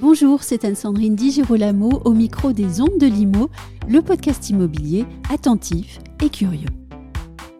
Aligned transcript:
Bonjour, 0.00 0.42
c'est 0.42 0.64
Anne-Sandrine 0.64 1.14
Di 1.14 1.30
Girolamo 1.30 2.00
au 2.04 2.12
micro 2.12 2.52
des 2.52 2.80
Ondes 2.80 2.98
de 2.98 3.06
Limo, 3.06 3.50
le 3.86 4.02
podcast 4.02 4.50
immobilier 4.50 5.04
attentif 5.32 6.00
et 6.20 6.30
curieux. 6.30 6.68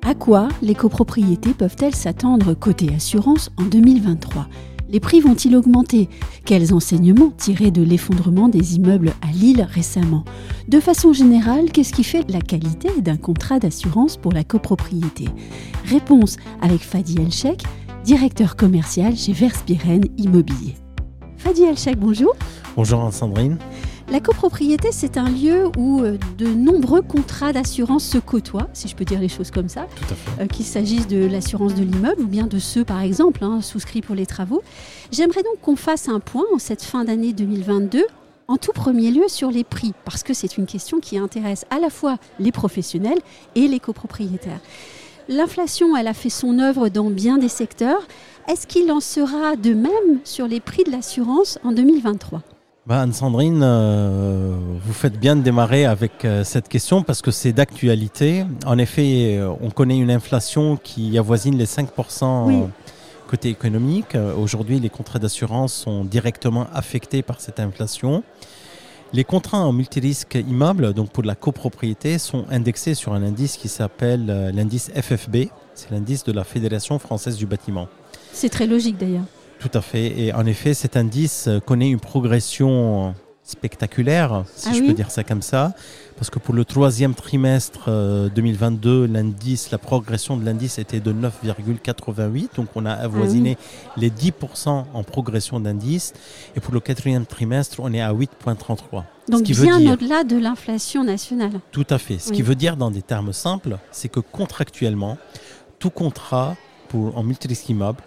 À 0.05 0.15
quoi 0.15 0.49
les 0.63 0.75
copropriétés 0.75 1.55
peuvent-elles 1.55 1.95
s'attendre 1.95 2.55
côté 2.55 2.93
assurance 2.95 3.51
en 3.59 3.65
2023 3.65 4.49
Les 4.89 5.01
prix 5.01 5.21
vont-ils 5.21 5.57
augmenter? 5.57 6.09
Quels 6.45 6.73
enseignements 6.73 7.31
tirer 7.37 7.71
de 7.73 7.83
l'effondrement 7.83 8.49
des 8.49 8.77
immeubles 8.77 9.15
à 9.21 9.33
Lille 9.33 9.67
récemment? 9.69 10.25
De 10.69 10.79
façon 10.79 11.13
générale, 11.13 11.73
qu'est-ce 11.73 11.93
qui 11.93 12.05
fait 12.05 12.29
la 12.31 12.41
qualité 12.41 12.89
d'un 13.01 13.17
contrat 13.17 13.59
d'assurance 13.59 14.17
pour 14.17 14.33
la 14.33 14.45
copropriété? 14.45 15.25
Réponse 15.87 16.37
avec 16.63 16.83
Fadi 16.83 17.17
Elchek, 17.21 17.63
directeur 18.05 18.55
commercial 18.55 19.17
chez 19.17 19.33
Verspiren 19.33 20.05
Immobilier. 20.19 20.75
Fadi 21.37 21.63
Elchek, 21.63 21.99
bonjour. 21.99 22.35
Bonjour 22.77 23.13
Sandrine. 23.13 23.59
La 24.09 24.21
copropriété, 24.21 24.91
c'est 24.93 25.17
un 25.17 25.29
lieu 25.29 25.65
où 25.77 26.01
euh, 26.01 26.17
de 26.39 26.47
nombreux 26.47 27.03
contrats 27.03 27.53
d'assurance 27.53 28.05
se 28.05 28.19
côtoient, 28.19 28.69
si 28.73 28.87
je 28.87 28.95
peux 28.95 29.05
dire 29.05 29.19
les 29.19 29.29
choses 29.29 29.51
comme 29.51 29.69
ça. 29.69 29.89
Euh, 30.41 30.47
qu'il 30.47 30.65
s'agisse 30.65 31.09
de 31.09 31.27
l'assurance 31.27 31.75
de 31.75 31.83
l'immeuble 31.83 32.23
ou 32.23 32.27
bien 32.29 32.47
de 32.47 32.61
ceux, 32.61 32.85
par 32.85 33.01
exemple, 33.01 33.43
hein, 33.43 33.61
souscrits 33.63 34.03
pour 34.03 34.15
les 34.15 34.25
travaux. 34.25 34.63
J'aimerais 35.11 35.43
donc 35.43 35.61
qu'on 35.61 35.75
fasse 35.75 36.09
un 36.09 36.21
point 36.21 36.45
en 36.55 36.59
cette 36.59 36.83
fin 36.83 37.05
d'année 37.05 37.33
2022 37.33 38.05
en 38.47 38.57
tout 38.59 38.71
premier 38.73 39.11
lieu 39.11 39.27
sur 39.27 39.51
les 39.51 39.65
prix, 39.65 39.93
parce 40.05 40.23
que 40.23 40.33
c'est 40.33 40.57
une 40.57 40.67
question 40.67 41.01
qui 41.01 41.19
intéresse 41.19 41.65
à 41.71 41.81
la 41.81 41.91
fois 41.91 42.17
les 42.39 42.53
professionnels 42.53 43.19
et 43.57 43.67
les 43.67 43.81
copropriétaires. 43.81 44.61
L'inflation, 45.29 45.97
elle 45.97 46.07
a 46.07 46.15
fait 46.15 46.31
son 46.31 46.61
œuvre 46.61 46.89
dans 46.89 47.11
bien 47.11 47.39
des 47.39 47.49
secteurs. 47.49 48.07
Est-ce 48.49 48.69
qu'il 48.69 48.93
en 48.93 49.01
sera 49.01 49.57
de 49.57 49.75
même 49.75 50.21
sur 50.23 50.47
les 50.47 50.61
prix 50.61 50.85
de 50.85 50.93
l'assurance 50.93 51.59
en 51.65 51.73
2023 51.73 52.43
bah 52.87 53.01
Anne-Sandrine, 53.01 53.63
euh, 53.65 54.55
vous 54.85 54.93
faites 54.93 55.19
bien 55.19 55.35
de 55.35 55.43
démarrer 55.43 55.87
avec 55.87 56.25
euh, 56.25 56.45
cette 56.45 56.69
question 56.69 57.03
parce 57.03 57.21
que 57.21 57.33
c'est 57.33 57.53
d'actualité. 57.53 58.45
En 58.65 58.79
effet, 58.79 59.39
euh, 59.39 59.53
on 59.61 59.71
connaît 59.71 59.99
une 59.99 60.11
inflation 60.13 60.77
qui 60.77 61.19
avoisine 61.19 61.59
les 61.59 61.67
5% 61.67 62.69
côté 63.27 63.49
économique. 63.49 64.17
Aujourd'hui, 64.39 64.79
les 64.79 64.89
contrats 64.89 65.19
d'assurance 65.19 65.75
sont 65.75 66.05
directement 66.05 66.69
affectés 66.73 67.23
par 67.23 67.41
cette 67.41 67.59
inflation. 67.59 68.23
Les 69.13 69.25
contrats 69.25 69.59
en 69.59 69.73
multirisque 69.73 70.37
immeuble, 70.37 70.95
donc 70.95 71.11
pour 71.11 71.25
la 71.25 71.35
copropriété, 71.35 72.19
sont 72.19 72.45
indexés 72.53 72.95
sur 72.95 73.15
un 73.15 73.25
indice 73.25 73.57
qui 73.57 73.67
s'appelle 73.67 74.53
l'indice 74.55 74.93
FFB. 74.95 75.49
C'est 75.75 75.91
l'indice 75.91 76.23
de 76.23 76.31
la 76.31 76.45
Fédération 76.45 77.01
française 77.01 77.37
du 77.37 77.47
bâtiment. 77.47 77.89
C'est 78.33 78.49
très 78.49 78.69
logique 78.69 78.97
d'ailleurs. 78.97 79.25
Tout 79.61 79.71
à 79.75 79.81
fait. 79.81 80.19
Et 80.21 80.33
en 80.33 80.47
effet, 80.47 80.75
cet 80.75 80.97
indice 80.97 81.49
connaît 81.67 81.91
une 81.91 82.01
progression 82.01 83.15
spectaculaire, 83.43 84.43
si 84.57 84.69
Ah 84.69 84.73
je 84.75 84.81
oui 84.81 84.89
peux 84.89 84.93
dire 84.93 85.11
ça 85.11 85.23
comme 85.23 85.41
ça. 85.43 85.73
Parce 86.17 86.31
que 86.31 86.39
pour 86.41 86.53
le 86.53 86.65
troisième 86.65 87.15
trimestre 87.15 87.85
euh, 87.89 88.29
2022, 88.31 89.07
l'indice, 89.07 89.71
la 89.71 89.79
progression 89.79 90.37
de 90.37 90.45
l'indice 90.45 90.79
était 90.79 90.99
de 90.99 91.13
9,88. 91.13 92.49
Donc 92.57 92.67
on 92.75 92.87
a 92.87 92.93
avoisiné 92.93 93.57
les 93.97 94.11
10% 94.11 94.85
en 94.93 95.03
progression 95.05 95.61
d'indice. 95.61 96.13
Et 96.57 96.61
pour 96.61 96.75
le 96.75 96.81
quatrième 96.81 97.25
trimestre, 97.25 97.77
on 97.81 97.93
est 97.93 98.01
à 98.01 98.13
8,33. 98.13 99.05
Donc 99.29 99.45
qui 99.45 99.53
bien 99.53 99.79
dire- 99.79 99.93
au-delà 99.93 100.25
de 100.25 100.37
l'inflation 100.37 101.05
nationale. 101.05 101.61
Tout 101.71 101.87
à 101.91 101.99
fait. 101.99 102.19
Ce 102.19 102.31
Oui. 102.31 102.37
qui 102.37 102.43
veut 102.43 102.55
dire, 102.57 102.77
dans 102.77 102.91
des 102.91 103.03
termes 103.03 103.33
simples, 103.33 103.79
c'est 103.93 104.09
que 104.09 104.21
contractuellement, 104.21 105.19
tout 105.79 105.91
contrat 105.91 106.57
pour, 106.89 107.17
en 107.17 107.23
multirisque 107.23 107.69
immeuble 107.69 108.01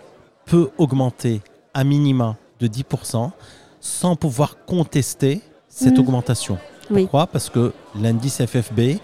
peut 0.50 0.70
augmenter 0.78 1.42
à 1.74 1.84
minima 1.84 2.36
de 2.60 2.68
10% 2.68 3.32
sans 3.80 4.16
pouvoir 4.16 4.58
contester 4.66 5.42
cette 5.70 5.94
Mhm. 5.94 6.00
augmentation. 6.00 6.58
Oui. 6.92 7.04
Pourquoi? 7.04 7.28
Parce 7.28 7.50
que 7.50 7.72
l'indice 7.96 8.42
FFB 8.42 9.00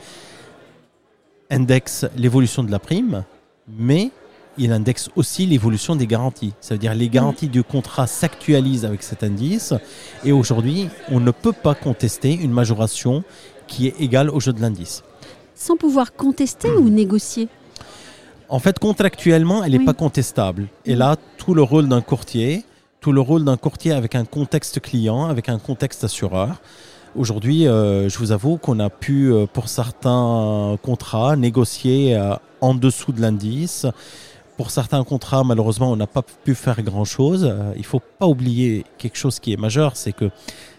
indexe 1.50 2.06
l'évolution 2.18 2.64
de 2.64 2.72
la 2.72 2.80
prime, 2.80 3.24
mais 3.68 4.12
il 4.58 4.72
indexe 4.72 5.10
aussi 5.16 5.46
l'évolution 5.46 5.96
des 5.96 6.08
garanties. 6.08 6.54
Ça 6.62 6.74
veut 6.74 6.80
dire 6.80 6.96
les 6.96 7.10
garanties 7.10 7.48
du 7.50 7.64
contrat 7.64 8.08
s'actualisent 8.08 8.86
avec 8.86 9.04
cet 9.04 9.24
indice 9.24 9.74
et 10.24 10.32
aujourd'hui, 10.32 10.90
on 11.10 11.20
ne 11.20 11.32
peut 11.32 11.52
pas 11.54 11.76
contester 11.76 12.34
une 12.34 12.52
majoration 12.52 13.24
qui 13.68 13.88
est 13.88 14.00
égale 14.00 14.30
au 14.30 14.40
jeu 14.40 14.54
de 14.54 14.62
l'indice. 14.62 15.04
Sans 15.56 15.78
pouvoir 15.78 16.14
contester 16.14 16.72
ou 16.72 16.90
négocier? 16.90 17.48
En 18.50 18.60
fait, 18.60 18.78
contractuellement, 18.80 19.64
elle 19.64 19.72
n'est 19.72 19.80
Oui. 19.80 19.86
pas 19.86 19.94
contestable. 19.94 20.68
Et 20.86 20.96
là, 20.96 21.16
tout 21.38 21.54
le 21.54 21.64
rôle 21.64 21.88
d'un 21.88 22.02
courtier, 22.02 22.64
tout 23.02 23.12
le 23.12 23.22
rôle 23.22 23.44
d'un 23.44 23.58
courtier 23.58 23.92
avec 23.92 24.16
un 24.16 24.26
contexte 24.26 24.80
client, 24.80 25.26
avec 25.26 25.50
un 25.50 25.58
contexte 25.60 26.04
assureur. 26.04 26.62
Aujourd'hui, 27.16 27.68
euh, 27.68 28.10
je 28.10 28.18
vous 28.20 28.32
avoue 28.32 28.58
qu'on 28.58 28.80
a 28.80 28.90
pu, 28.90 29.32
euh, 29.32 29.46
pour 29.52 29.70
certains 29.70 30.78
contrats, 30.84 31.36
négocier 31.36 32.16
euh, 32.16 32.36
en 32.62 32.74
dessous 32.76 33.14
de 33.14 33.22
l'indice. 33.22 33.86
Pour 34.58 34.70
certains 34.72 35.04
contrats, 35.04 35.44
malheureusement, 35.44 35.92
on 35.92 35.96
n'a 35.96 36.08
pas 36.08 36.22
pu 36.44 36.56
faire 36.56 36.82
grand-chose. 36.82 37.54
Il 37.76 37.80
ne 37.80 37.84
faut 37.86 38.02
pas 38.20 38.26
oublier 38.28 38.86
quelque 38.98 39.18
chose 39.18 39.40
qui 39.40 39.52
est 39.54 39.58
majeur, 39.58 39.98
c'est 39.98 40.14
que 40.14 40.30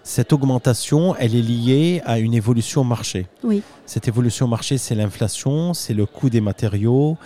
cette 0.02 0.32
augmentation, 0.32 1.14
elle 1.16 1.34
est 1.34 1.42
liée 1.42 2.00
à 2.06 2.18
une 2.18 2.32
évolution 2.32 2.84
marché. 2.84 3.26
Oui. 3.44 3.62
Cette 3.84 4.08
évolution 4.08 4.46
marché, 4.48 4.78
c'est 4.78 4.94
l'inflation, 4.94 5.74
c'est 5.74 5.92
le 5.94 6.06
coût 6.06 6.30
des 6.30 6.40
matériaux, 6.40 7.18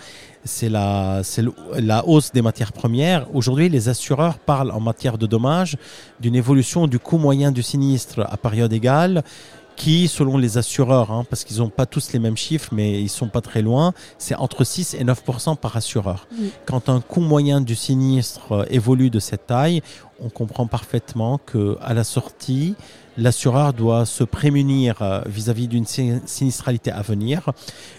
c'est 0.43 0.69
la, 0.69 1.21
la 1.79 2.07
hausse 2.07 2.31
des 2.31 2.41
matières 2.41 2.73
premières. 2.73 3.27
Aujourd'hui, 3.35 3.69
les 3.69 3.89
assureurs 3.89 4.39
parlent 4.39 4.71
en 4.71 4.79
matière 4.79 5.17
de 5.17 5.27
dommages 5.27 5.77
d'une 6.19 6.35
évolution 6.35 6.87
du 6.87 6.99
coût 6.99 7.17
moyen 7.17 7.51
du 7.51 7.63
sinistre 7.63 8.25
à 8.29 8.37
période 8.37 8.73
égale 8.73 9.23
qui, 9.75 10.07
selon 10.07 10.37
les 10.37 10.59
assureurs, 10.59 11.11
hein, 11.11 11.25
parce 11.29 11.43
qu'ils 11.43 11.57
n'ont 11.57 11.69
pas 11.69 11.85
tous 11.85 12.13
les 12.13 12.19
mêmes 12.19 12.37
chiffres, 12.37 12.69
mais 12.71 13.01
ils 13.01 13.09
sont 13.09 13.29
pas 13.29 13.41
très 13.41 13.61
loin, 13.63 13.93
c'est 14.19 14.35
entre 14.35 14.63
6 14.63 14.93
et 14.93 15.03
9% 15.03 15.57
par 15.57 15.75
assureur. 15.75 16.27
Oui. 16.37 16.51
Quand 16.65 16.89
un 16.89 17.01
coût 17.01 17.21
moyen 17.21 17.61
du 17.61 17.75
sinistre 17.75 18.51
euh, 18.51 18.65
évolue 18.69 19.09
de 19.09 19.19
cette 19.19 19.47
taille, 19.47 19.81
on 20.23 20.29
comprend 20.29 20.67
parfaitement 20.67 21.39
que 21.39 21.77
à 21.81 21.95
la 21.95 22.03
sortie, 22.03 22.75
l'assureur 23.17 23.73
doit 23.73 24.05
se 24.05 24.23
prémunir 24.23 25.01
euh, 25.01 25.21
vis-à-vis 25.25 25.67
d'une 25.67 25.85
sin- 25.85 26.21
sinistralité 26.25 26.91
à 26.91 27.01
venir. 27.01 27.49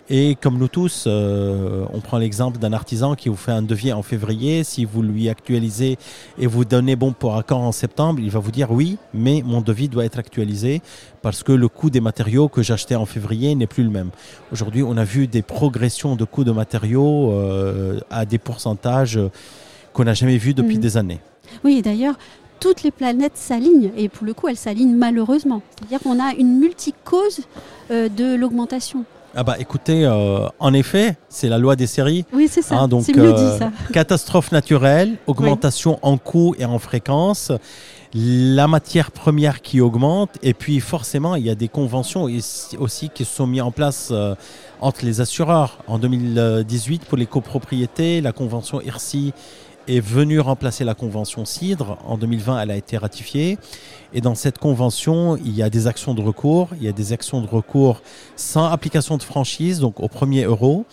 Et 0.08 0.36
comme 0.40 0.58
nous 0.58 0.68
tous, 0.68 1.04
euh, 1.06 1.84
on 1.92 2.00
prend 2.00 2.18
l'exemple 2.18 2.58
d'un 2.58 2.72
artisan 2.72 3.14
qui 3.14 3.28
vous 3.28 3.36
fait 3.36 3.52
un 3.52 3.62
devis 3.62 3.92
en 3.92 4.02
février. 4.02 4.64
Si 4.64 4.84
vous 4.84 5.02
lui 5.02 5.28
actualisez 5.28 5.98
et 6.38 6.46
vous 6.46 6.64
donnez 6.64 6.96
bon 6.96 7.12
pour 7.12 7.36
accord 7.36 7.60
en 7.60 7.72
septembre, 7.72 8.20
il 8.20 8.30
va 8.30 8.40
vous 8.40 8.50
dire 8.50 8.70
oui, 8.70 8.96
mais 9.14 9.42
mon 9.44 9.60
devis 9.60 9.88
doit 9.88 10.04
être 10.04 10.18
actualisé 10.18 10.82
parce 11.20 11.42
que 11.42 11.52
le 11.52 11.68
coût 11.68 11.90
des 11.90 12.00
matériaux 12.00 12.48
que 12.48 12.62
j'achetais 12.62 12.94
en 12.96 13.06
février 13.06 13.54
n'est 13.54 13.66
plus 13.66 13.84
le 13.84 13.90
même. 13.90 14.10
Aujourd'hui, 14.50 14.82
on 14.82 14.96
a 14.96 15.04
vu 15.04 15.26
des 15.26 15.42
progressions 15.42 16.16
de 16.16 16.24
coûts 16.24 16.44
de 16.44 16.52
matériaux 16.52 17.32
euh, 17.32 18.00
à 18.10 18.24
des 18.24 18.38
pourcentages 18.38 19.18
qu'on 19.92 20.04
n'a 20.04 20.14
jamais 20.14 20.38
vus 20.38 20.54
depuis 20.54 20.76
Mhm. 20.76 20.80
des 20.82 20.96
années. 20.96 21.20
Oui, 21.64 21.82
d'ailleurs, 21.82 22.14
toutes 22.62 22.84
les 22.84 22.92
planètes 22.92 23.36
s'alignent, 23.36 23.90
et 23.96 24.08
pour 24.08 24.24
le 24.24 24.34
coup, 24.34 24.46
elles 24.46 24.56
s'alignent 24.56 24.94
malheureusement. 24.94 25.62
C'est-à-dire 25.74 25.98
qu'on 25.98 26.22
a 26.22 26.32
une 26.34 26.60
multicause 26.60 27.40
euh, 27.90 28.08
de 28.08 28.36
l'augmentation. 28.36 29.04
Ah 29.34 29.42
bah 29.42 29.56
écoutez, 29.58 30.04
euh, 30.04 30.46
en 30.60 30.72
effet, 30.72 31.16
c'est 31.28 31.48
la 31.48 31.58
loi 31.58 31.74
des 31.74 31.88
séries. 31.88 32.24
Oui, 32.32 32.48
c'est 32.48 32.62
ça. 32.62 32.78
Hein, 32.78 32.86
donc, 32.86 33.08
mieux 33.08 33.32
euh, 33.32 33.52
dit, 33.52 33.58
ça. 33.58 33.72
Catastrophe 33.92 34.52
naturelle, 34.52 35.16
augmentation 35.26 35.98
en 36.02 36.18
coût 36.18 36.54
et 36.56 36.64
en 36.64 36.78
fréquence, 36.78 37.50
la 38.14 38.68
matière 38.68 39.10
première 39.10 39.62
qui 39.62 39.80
augmente, 39.80 40.30
et 40.42 40.54
puis 40.54 40.78
forcément, 40.80 41.34
il 41.34 41.44
y 41.44 41.50
a 41.50 41.54
des 41.54 41.68
conventions 41.68 42.28
aussi 42.78 43.08
qui 43.08 43.24
sont 43.24 43.46
mises 43.46 43.62
en 43.62 43.72
place 43.72 44.10
euh, 44.12 44.34
entre 44.80 45.04
les 45.04 45.20
assureurs. 45.20 45.78
En 45.88 45.98
2018, 45.98 47.06
pour 47.06 47.16
les 47.16 47.26
copropriétés, 47.26 48.20
la 48.20 48.32
convention 48.32 48.80
IRSI 48.82 49.32
est 49.88 50.00
venue 50.00 50.40
remplacer 50.40 50.84
la 50.84 50.94
convention 50.94 51.44
CIDRE. 51.44 51.98
En 52.06 52.16
2020, 52.16 52.60
elle 52.60 52.70
a 52.70 52.76
été 52.76 52.96
ratifiée. 52.96 53.58
Et 54.12 54.20
dans 54.20 54.34
cette 54.34 54.58
convention, 54.58 55.36
il 55.36 55.54
y 55.54 55.62
a 55.62 55.70
des 55.70 55.86
actions 55.86 56.14
de 56.14 56.20
recours. 56.20 56.70
Il 56.76 56.82
y 56.82 56.88
a 56.88 56.92
des 56.92 57.12
actions 57.12 57.40
de 57.40 57.46
recours 57.46 58.02
sans 58.36 58.66
application 58.66 59.16
de 59.16 59.22
franchise, 59.22 59.80
donc 59.80 60.00
au 60.00 60.08
premier 60.08 60.44
euro 60.44 60.86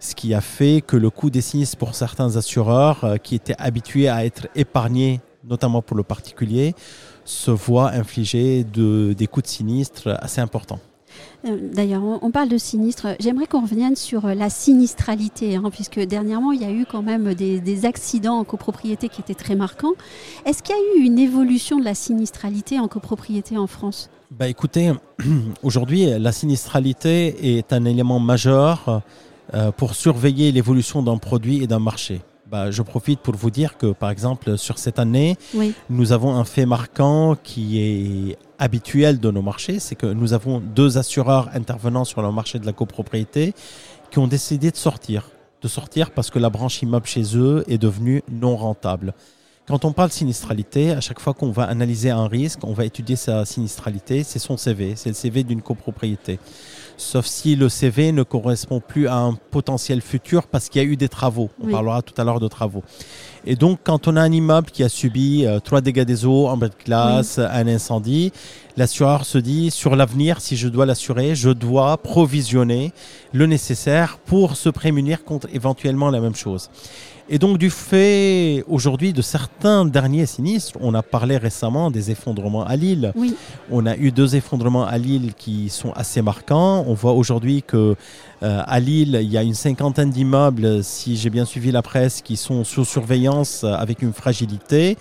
ce 0.00 0.14
qui 0.14 0.32
a 0.32 0.40
fait 0.40 0.82
que 0.84 0.96
le 0.96 1.10
coût 1.10 1.30
des 1.30 1.42
sinistres 1.42 1.76
pour 1.76 1.94
certains 1.94 2.36
assureurs 2.36 3.04
euh, 3.04 3.16
qui 3.18 3.34
étaient 3.34 3.54
habitués 3.58 4.08
à 4.08 4.24
être 4.24 4.48
épargnés, 4.54 5.20
notamment 5.44 5.82
pour 5.82 5.96
le 5.96 6.02
particulier, 6.02 6.74
se 7.24 7.50
voit 7.50 7.90
infliger 7.92 8.64
de, 8.64 9.12
des 9.12 9.26
coûts 9.26 9.42
de 9.42 9.46
sinistres 9.46 10.08
assez 10.20 10.40
importants. 10.40 10.80
Euh, 11.46 11.56
d'ailleurs, 11.72 12.02
on, 12.02 12.30
parle 12.30 12.48
de 12.48 12.58
sinistre. 12.58 13.16
J'aimerais 13.18 13.46
qu'on 13.46 13.62
revienne 13.62 13.96
sur 13.96 14.26
euh, 14.26 14.34
la 14.34 14.50
sinistralité, 14.50 15.56
hein, 15.56 15.70
puisque 15.72 16.00
dernièrement, 16.00 16.52
il 16.52 16.60
y 16.60 16.64
a 16.64 16.70
eu 16.70 16.86
quand 16.90 17.02
même 17.02 17.34
des, 17.34 17.86
accidents 17.86 18.38
en 18.38 18.44
copropriété 18.44 19.08
qui 19.08 19.20
étaient 19.20 19.34
très 19.34 19.54
marquants. 19.54 19.92
Est-ce 20.44 20.62
qu'il 20.62 20.74
y 20.74 20.78
a 20.78 21.00
eu 21.00 21.06
une 21.06 21.18
évolution 21.18 21.78
de 21.78 21.84
la 21.84 21.94
sinistralité 21.94 22.78
en 22.78 22.88
copropriété 22.88 23.56
en 23.56 23.66
France? 23.66 24.10
Bah 24.30 24.48
écoutez, 24.48 24.92
aujourd'hui, 25.62 26.06
la 26.18 26.32
sinistralité 26.32 27.58
est 27.58 27.72
un 27.72 27.84
élément 27.84 28.20
majeur 28.20 29.02
euh, 29.54 29.72
pour 29.72 29.94
surveiller 29.94 30.52
l'évolution 30.52 31.02
d'un 31.02 31.16
produit 31.16 31.62
et 31.62 31.66
d'un 31.66 31.78
marché. 31.78 32.20
Bah, 32.50 32.70
je 32.70 32.82
profite 32.82 33.20
pour 33.20 33.34
vous 33.34 33.50
dire 33.50 33.78
que, 33.78 33.92
par 33.92 34.10
exemple, 34.10 34.58
sur 34.58 34.78
cette 34.78 34.98
année, 34.98 35.36
nous 35.88 36.12
avons 36.12 36.34
un 36.34 36.44
fait 36.44 36.66
marquant 36.66 37.36
qui 37.42 37.80
est 37.80 38.38
habituel 38.60 39.18
de 39.18 39.30
nos 39.30 39.42
marchés, 39.42 39.80
c'est 39.80 39.96
que 39.96 40.06
nous 40.06 40.32
avons 40.32 40.60
deux 40.60 40.98
assureurs 40.98 41.48
intervenant 41.54 42.04
sur 42.04 42.22
le 42.22 42.30
marché 42.30 42.58
de 42.60 42.66
la 42.66 42.72
copropriété 42.72 43.54
qui 44.10 44.18
ont 44.18 44.28
décidé 44.28 44.70
de 44.70 44.76
sortir. 44.76 45.30
De 45.62 45.68
sortir 45.68 46.12
parce 46.12 46.30
que 46.30 46.38
la 46.38 46.50
branche 46.50 46.80
immeuble 46.82 47.06
chez 47.06 47.36
eux 47.36 47.64
est 47.68 47.78
devenue 47.78 48.22
non 48.30 48.56
rentable. 48.56 49.14
Quand 49.66 49.84
on 49.84 49.92
parle 49.92 50.10
sinistralité, 50.10 50.92
à 50.92 51.00
chaque 51.00 51.20
fois 51.20 51.32
qu'on 51.32 51.50
va 51.50 51.64
analyser 51.64 52.10
un 52.10 52.26
risque, 52.26 52.60
on 52.64 52.72
va 52.72 52.84
étudier 52.84 53.16
sa 53.16 53.44
sinistralité, 53.44 54.24
c'est 54.24 54.38
son 54.38 54.56
CV, 54.56 54.94
c'est 54.96 55.10
le 55.10 55.14
CV 55.14 55.44
d'une 55.44 55.62
copropriété 55.62 56.38
sauf 57.00 57.26
si 57.26 57.56
le 57.56 57.68
CV 57.68 58.12
ne 58.12 58.22
correspond 58.22 58.80
plus 58.80 59.08
à 59.08 59.16
un 59.16 59.34
potentiel 59.50 60.00
futur 60.02 60.46
parce 60.46 60.68
qu'il 60.68 60.82
y 60.82 60.84
a 60.84 60.88
eu 60.88 60.96
des 60.96 61.08
travaux. 61.08 61.50
On 61.62 61.70
parlera 61.70 62.02
tout 62.02 62.14
à 62.20 62.24
l'heure 62.24 62.40
de 62.40 62.48
travaux. 62.48 62.82
Et 63.46 63.56
donc, 63.56 63.80
quand 63.82 64.06
on 64.06 64.16
a 64.16 64.20
un 64.20 64.30
immeuble 64.30 64.70
qui 64.70 64.84
a 64.84 64.88
subi 64.90 65.46
euh, 65.46 65.60
trois 65.60 65.80
dégâts 65.80 66.04
des 66.04 66.26
eaux, 66.26 66.46
en 66.46 66.58
bas 66.58 66.68
de 66.68 66.74
classe, 66.74 67.38
un 67.38 67.66
incendie, 67.66 68.32
l'assureur 68.76 69.24
se 69.24 69.38
dit, 69.38 69.70
sur 69.70 69.96
l'avenir, 69.96 70.42
si 70.42 70.56
je 70.56 70.68
dois 70.68 70.84
l'assurer, 70.84 71.34
je 71.34 71.48
dois 71.48 71.96
provisionner 71.96 72.92
le 73.32 73.46
nécessaire 73.46 74.18
pour 74.18 74.56
se 74.56 74.68
prémunir 74.68 75.24
contre 75.24 75.48
éventuellement 75.54 76.10
la 76.10 76.20
même 76.20 76.34
chose. 76.34 76.68
Et 77.32 77.38
donc 77.38 77.58
du 77.58 77.70
fait 77.70 78.64
aujourd'hui 78.66 79.12
de 79.12 79.22
certains 79.22 79.84
derniers 79.84 80.26
sinistres, 80.26 80.76
on 80.80 80.94
a 80.94 81.02
parlé 81.04 81.36
récemment 81.36 81.92
des 81.92 82.10
effondrements 82.10 82.66
à 82.66 82.74
Lille. 82.74 83.12
Oui. 83.14 83.36
On 83.70 83.86
a 83.86 83.96
eu 83.96 84.10
deux 84.10 84.34
effondrements 84.34 84.84
à 84.84 84.98
Lille 84.98 85.34
qui 85.38 85.68
sont 85.68 85.92
assez 85.92 86.22
marquants. 86.22 86.84
On 86.88 86.94
voit 86.94 87.12
aujourd'hui 87.12 87.62
que 87.62 87.94
euh, 88.42 88.62
à 88.66 88.80
Lille, 88.80 89.16
il 89.22 89.30
y 89.30 89.38
a 89.38 89.44
une 89.44 89.54
cinquantaine 89.54 90.10
d'immeubles, 90.10 90.82
si 90.82 91.16
j'ai 91.16 91.30
bien 91.30 91.44
suivi 91.44 91.70
la 91.70 91.82
presse, 91.82 92.20
qui 92.20 92.36
sont 92.36 92.64
sous 92.64 92.84
surveillance 92.84 93.62
avec 93.62 94.02
une 94.02 94.12
fragilité. 94.12 94.98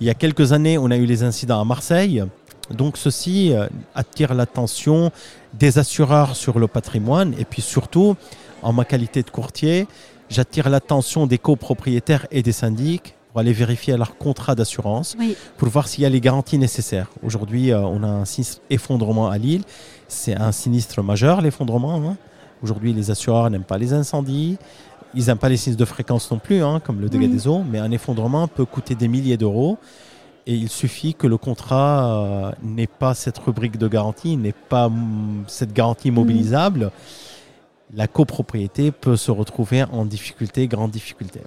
Il 0.00 0.06
y 0.06 0.10
a 0.10 0.14
quelques 0.14 0.52
années, 0.52 0.78
on 0.78 0.88
a 0.92 0.96
eu 0.96 1.04
les 1.04 1.24
incidents 1.24 1.60
à 1.60 1.64
Marseille. 1.64 2.22
Donc 2.70 2.96
ceci 2.96 3.52
euh, 3.52 3.66
attire 3.96 4.34
l'attention 4.34 5.10
des 5.52 5.78
assureurs 5.78 6.36
sur 6.36 6.60
le 6.60 6.68
patrimoine 6.68 7.34
et 7.40 7.44
puis 7.44 7.60
surtout, 7.60 8.14
en 8.62 8.72
ma 8.72 8.84
qualité 8.84 9.24
de 9.24 9.30
courtier, 9.30 9.88
j'attire 10.32 10.68
l'attention 10.70 11.26
des 11.26 11.38
copropriétaires 11.38 12.26
et 12.30 12.42
des 12.42 12.52
syndics 12.52 13.14
pour 13.30 13.40
aller 13.40 13.52
vérifier 13.52 13.96
leur 13.96 14.16
contrat 14.16 14.54
d'assurance, 14.54 15.16
pour 15.56 15.68
voir 15.68 15.88
s'il 15.88 16.02
y 16.02 16.06
a 16.06 16.10
les 16.10 16.20
garanties 16.20 16.58
nécessaires. 16.58 17.08
Aujourd'hui, 17.22 17.72
euh, 17.72 17.80
on 17.80 18.02
a 18.02 18.06
un 18.06 18.24
effondrement 18.68 19.30
à 19.30 19.38
Lille. 19.38 19.62
C'est 20.08 20.34
un 20.34 20.52
sinistre 20.52 21.02
majeur, 21.02 21.40
l'effondrement. 21.40 21.96
Hein. 21.96 22.16
Aujourd'hui, 22.62 22.92
les 22.92 23.10
assureurs 23.10 23.48
n'aiment 23.48 23.64
pas 23.64 23.78
les 23.78 23.94
incendies. 23.94 24.58
Ils 25.14 25.26
n'aiment 25.26 25.38
pas 25.38 25.48
les 25.48 25.56
sinistres 25.56 25.80
de 25.80 25.86
fréquence 25.86 26.30
non 26.30 26.38
plus, 26.38 26.62
hein, 26.62 26.80
comme 26.84 27.00
le 27.00 27.08
dégât 27.08 27.28
des 27.28 27.48
eaux. 27.48 27.62
Mais 27.70 27.78
un 27.78 27.90
effondrement 27.90 28.48
peut 28.48 28.66
coûter 28.66 28.94
des 28.94 29.08
milliers 29.08 29.38
d'euros. 29.38 29.78
Et 30.46 30.54
il 30.54 30.68
suffit 30.68 31.14
que 31.14 31.26
le 31.26 31.38
contrat 31.38 32.24
euh, 32.24 32.52
n'ait 32.62 32.86
pas 32.86 33.14
cette 33.14 33.38
rubrique 33.38 33.78
de 33.78 33.88
garantie, 33.88 34.36
n'ait 34.36 34.54
pas 34.68 34.88
mm, 34.88 35.44
cette 35.46 35.72
garantie 35.72 36.10
mobilisable 36.10 36.90
la 37.94 38.06
copropriété 38.06 38.90
peut 38.90 39.16
se 39.16 39.30
retrouver 39.30 39.84
en 39.84 40.04
difficulté, 40.04 40.66
grande 40.66 40.90
difficulté. 40.90 41.40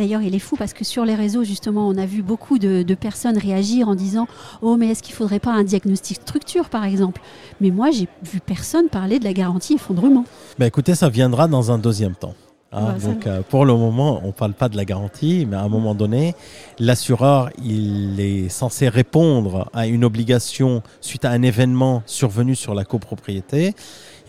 D'ailleurs, 0.00 0.22
il 0.22 0.34
est 0.34 0.38
fou 0.38 0.56
parce 0.56 0.72
que 0.72 0.82
sur 0.82 1.04
les 1.04 1.14
réseaux, 1.14 1.44
justement, 1.44 1.86
on 1.86 1.98
a 1.98 2.06
vu 2.06 2.22
beaucoup 2.22 2.58
de, 2.58 2.82
personnes 2.94 3.36
réagir 3.36 3.86
en 3.86 3.94
disant 3.94 4.26
Oh, 4.62 4.76
mais 4.78 4.88
est-ce 4.88 5.02
qu'il 5.02 5.12
ne 5.12 5.18
faudrait 5.18 5.40
pas 5.40 5.52
un 5.52 5.62
diagnostic 5.62 6.22
structure, 6.22 6.70
par 6.70 6.84
exemple? 6.84 7.20
Mais 7.60 7.70
moi, 7.70 7.90
j'ai 7.90 8.08
vu 8.22 8.40
personne 8.40 8.88
parler 8.88 9.18
de 9.18 9.24
la 9.24 9.34
garantie 9.34 9.74
effondrement. 9.74 10.24
Ben 10.58 10.64
écoutez, 10.64 10.94
ça 10.94 11.10
viendra 11.10 11.48
dans 11.48 11.70
un 11.70 11.76
deuxième 11.76 12.14
temps. 12.14 12.34
Hein. 12.72 12.94
donc, 13.02 13.26
euh, 13.26 13.42
pour 13.46 13.66
le 13.66 13.74
moment, 13.74 14.20
on 14.22 14.28
ne 14.28 14.32
parle 14.32 14.54
pas 14.54 14.68
de 14.68 14.76
la 14.76 14.84
garantie, 14.84 15.44
mais 15.46 15.56
à 15.56 15.62
un 15.62 15.68
moment 15.68 15.94
donné, 15.94 16.34
l'assureur, 16.78 17.50
il 17.62 18.20
est 18.20 18.48
censé 18.48 18.88
répondre 18.88 19.68
à 19.74 19.86
une 19.86 20.04
obligation 20.04 20.82
suite 21.00 21.24
à 21.24 21.30
un 21.30 21.42
événement 21.42 22.04
survenu 22.06 22.54
sur 22.54 22.74
la 22.74 22.84
copropriété 22.84 23.74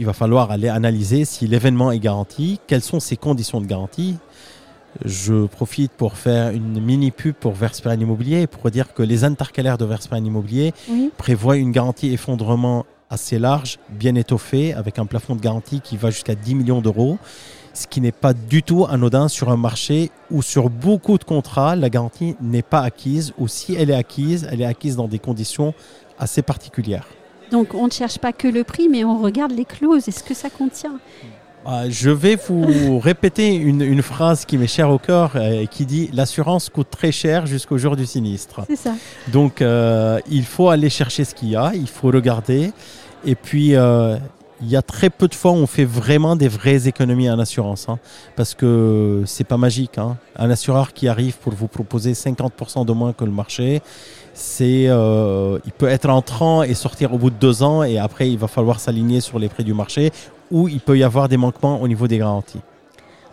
il 0.01 0.05
va 0.07 0.13
falloir 0.13 0.49
aller 0.49 0.67
analyser 0.67 1.25
si 1.25 1.45
l'événement 1.45 1.91
est 1.91 1.99
garanti, 1.99 2.59
quelles 2.65 2.81
sont 2.81 2.99
ses 2.99 3.17
conditions 3.17 3.61
de 3.61 3.67
garantie. 3.67 4.17
Je 5.05 5.45
profite 5.45 5.91
pour 5.91 6.17
faire 6.17 6.49
une 6.49 6.81
mini 6.81 7.11
pub 7.11 7.35
pour 7.35 7.53
Verspain 7.53 7.93
Immobilier 7.93 8.47
pour 8.47 8.71
dire 8.71 8.95
que 8.95 9.03
les 9.03 9.23
intercalaires 9.25 9.77
de 9.77 9.85
Verspain 9.85 10.17
Immobilier 10.17 10.73
prévoient 11.17 11.57
une 11.57 11.71
garantie 11.71 12.11
effondrement 12.11 12.87
assez 13.11 13.37
large, 13.37 13.77
bien 13.91 14.15
étoffée, 14.15 14.73
avec 14.73 14.97
un 14.97 15.05
plafond 15.05 15.35
de 15.35 15.41
garantie 15.41 15.81
qui 15.81 15.97
va 15.97 16.09
jusqu'à 16.09 16.33
10 16.33 16.55
millions 16.55 16.81
d'euros, 16.81 17.19
ce 17.75 17.85
qui 17.85 18.01
n'est 18.01 18.11
pas 18.11 18.33
du 18.33 18.63
tout 18.63 18.87
anodin 18.89 19.27
sur 19.27 19.51
un 19.51 19.57
marché 19.57 20.09
où 20.31 20.41
sur 20.41 20.71
beaucoup 20.71 21.19
de 21.19 21.23
contrats, 21.23 21.75
la 21.75 21.91
garantie 21.91 22.35
n'est 22.41 22.63
pas 22.63 22.81
acquise, 22.81 23.33
ou 23.37 23.47
si 23.47 23.75
elle 23.75 23.91
est 23.91 23.95
acquise, 23.95 24.47
elle 24.51 24.61
est 24.61 24.65
acquise 24.65 24.95
dans 24.95 25.07
des 25.07 25.19
conditions 25.19 25.75
assez 26.17 26.41
particulières. 26.41 27.05
Donc 27.51 27.73
on 27.73 27.87
ne 27.87 27.91
cherche 27.91 28.17
pas 28.17 28.33
que 28.33 28.47
le 28.47 28.63
prix, 28.63 28.89
mais 28.89 29.03
on 29.03 29.21
regarde 29.21 29.51
les 29.51 29.65
clauses 29.65 30.07
et 30.07 30.11
ce 30.11 30.23
que 30.23 30.33
ça 30.33 30.49
contient? 30.49 30.99
Ah, 31.65 31.89
je 31.89 32.09
vais 32.09 32.37
vous 32.37 32.99
répéter 33.03 33.53
une, 33.53 34.01
phrase 34.01 34.45
qui 34.45 34.57
m'est 34.57 34.67
chère 34.67 34.89
au 34.89 34.97
cœur 34.97 35.35
et 35.35 35.67
qui 35.67 35.85
dit 35.85 36.09
l'assurance 36.13 36.69
coûte 36.69 36.87
très 36.89 37.11
cher 37.11 37.45
jusqu'au 37.45 37.77
jour 37.77 37.95
du 37.95 38.05
sinistre. 38.05 38.61
C'est 38.67 38.75
ça. 38.75 38.93
Donc 39.27 39.61
euh, 39.61 40.19
il 40.29 40.45
faut 40.45 40.69
aller 40.69 40.89
chercher 40.89 41.23
ce 41.23 41.35
qu'il 41.35 41.49
y 41.49 41.55
a, 41.55 41.71
il 41.75 41.87
faut 41.87 42.07
regarder. 42.07 42.71
Et 43.25 43.35
puis 43.35 43.75
euh, 43.75 44.17
il 44.61 44.69
y 44.69 44.75
a 44.75 44.81
très 44.81 45.09
peu 45.09 45.27
de 45.27 45.35
fois 45.35 45.51
où 45.51 45.55
on 45.55 45.67
fait 45.67 45.85
vraiment 45.85 46.35
des 46.35 46.47
vraies 46.47 46.87
économies 46.87 47.29
en 47.29 47.39
assurance, 47.39 47.89
hein, 47.89 47.99
parce 48.35 48.53
que 48.53 49.23
c'est 49.25 49.43
pas 49.43 49.57
magique. 49.57 49.97
Hein. 49.97 50.17
Un 50.35 50.49
assureur 50.49 50.93
qui 50.93 51.07
arrive 51.07 51.37
pour 51.37 51.53
vous 51.53 51.67
proposer 51.67 52.13
50% 52.13 52.85
de 52.85 52.91
moins 52.91 53.13
que 53.13 53.25
le 53.25 53.31
marché, 53.31 53.81
c'est, 54.33 54.85
euh, 54.87 55.59
il 55.65 55.71
peut 55.71 55.87
être 55.87 56.09
entrant 56.09 56.63
et 56.63 56.73
sortir 56.73 57.13
au 57.13 57.17
bout 57.17 57.29
de 57.29 57.35
deux 57.35 57.63
ans, 57.63 57.83
et 57.83 57.97
après 57.97 58.29
il 58.29 58.37
va 58.37 58.47
falloir 58.47 58.79
s'aligner 58.79 59.21
sur 59.21 59.39
les 59.39 59.49
prix 59.49 59.63
du 59.63 59.73
marché, 59.73 60.11
ou 60.51 60.67
il 60.67 60.79
peut 60.79 60.97
y 60.97 61.03
avoir 61.03 61.29
des 61.29 61.37
manquements 61.37 61.81
au 61.81 61.87
niveau 61.87 62.07
des 62.07 62.17
garanties. 62.17 62.61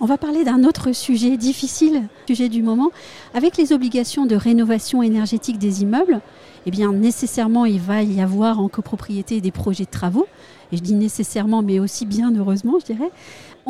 On 0.01 0.07
va 0.07 0.17
parler 0.17 0.45
d'un 0.45 0.63
autre 0.63 0.93
sujet 0.93 1.37
difficile, 1.37 2.05
sujet 2.29 2.49
du 2.49 2.63
moment, 2.63 2.91
avec 3.35 3.57
les 3.57 3.73
obligations 3.73 4.27
de 4.27 4.37
rénovation 4.37 5.03
énergétique 5.03 5.59
des 5.59 5.83
immeubles. 5.83 6.21
Eh 6.67 6.71
bien, 6.71 6.93
nécessairement, 6.93 7.65
il 7.65 7.81
va 7.81 8.03
y 8.05 8.21
avoir 8.21 8.61
en 8.61 8.69
copropriété 8.69 9.41
des 9.41 9.51
projets 9.51 9.85
de 9.85 9.91
travaux. 9.91 10.27
Et 10.71 10.77
je 10.77 10.83
dis 10.83 10.95
nécessairement, 10.95 11.63
mais 11.63 11.81
aussi 11.81 12.07
bien 12.07 12.33
heureusement, 12.37 12.75
je 12.79 12.93
dirais. 12.93 13.11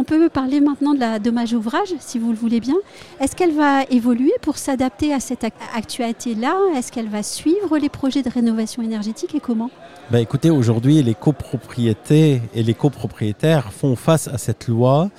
On 0.00 0.04
peut 0.04 0.28
parler 0.28 0.60
maintenant 0.60 0.94
de 0.94 1.00
la 1.00 1.18
dommage 1.18 1.54
ouvrage, 1.54 1.92
si 1.98 2.20
vous 2.20 2.30
le 2.30 2.36
voulez 2.36 2.60
bien. 2.60 2.76
Est-ce 3.20 3.34
qu'elle 3.34 3.52
va 3.52 3.82
évoluer 3.90 4.30
pour 4.42 4.56
s'adapter 4.56 5.12
à 5.12 5.18
cette 5.18 5.44
actualité-là? 5.74 6.54
Est-ce 6.76 6.92
qu'elle 6.92 7.08
va 7.08 7.24
suivre 7.24 7.78
les 7.78 7.88
projets 7.88 8.22
de 8.22 8.30
rénovation 8.30 8.80
énergétique 8.80 9.34
et 9.34 9.40
comment? 9.40 9.70
Bah 10.12 10.20
Écoutez, 10.20 10.50
aujourd'hui, 10.50 11.02
les 11.02 11.16
copropriétés 11.16 12.42
et 12.54 12.62
les 12.62 12.74
copropriétaires 12.74 13.72
font 13.72 13.96
face 13.96 14.28
à 14.28 14.38
cette 14.38 14.68
loi 14.68 15.10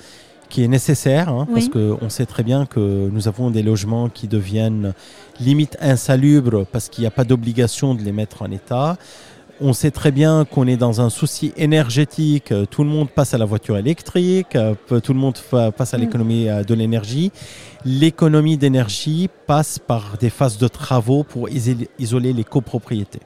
qui 0.48 0.64
est 0.64 0.68
nécessaire, 0.68 1.28
hein, 1.28 1.46
parce 1.52 1.68
qu'on 1.68 2.08
sait 2.08 2.26
très 2.26 2.42
bien 2.42 2.64
que 2.64 3.08
nous 3.12 3.28
avons 3.28 3.50
des 3.50 3.62
logements 3.62 4.08
qui 4.08 4.28
deviennent 4.28 4.94
limite 5.40 5.76
insalubres 5.80 6.64
parce 6.66 6.88
qu'il 6.88 7.02
n'y 7.02 7.06
a 7.06 7.12
pas 7.12 7.24
d'obligation 7.24 7.94
de 7.94 8.02
les 8.02 8.12
mettre 8.12 8.42
en 8.42 8.50
état. 8.50 8.96
On 9.62 9.74
sait 9.74 9.90
très 9.90 10.10
bien 10.10 10.46
qu'on 10.46 10.66
est 10.66 10.78
dans 10.78 11.02
un 11.02 11.10
souci 11.10 11.52
énergétique. 11.54 12.54
Tout 12.70 12.82
le 12.82 12.88
monde 12.88 13.10
passe 13.10 13.34
à 13.34 13.38
la 13.38 13.44
voiture 13.44 13.76
électrique, 13.76 14.56
tout 14.88 15.12
le 15.12 15.18
monde 15.18 15.36
passe 15.76 15.92
à 15.92 15.98
mm. 15.98 16.00
l'économie 16.00 16.48
euh, 16.48 16.64
de 16.64 16.72
l'énergie. 16.72 17.30
L'économie 17.84 18.56
d'énergie 18.56 19.28
passe 19.46 19.78
par 19.78 20.16
des 20.18 20.30
phases 20.30 20.56
de 20.56 20.66
travaux 20.66 21.24
pour 21.24 21.50
isoler 21.50 22.32
les 22.32 22.44
copropriétés. 22.44 23.20